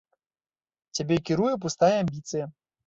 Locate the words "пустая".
1.69-1.95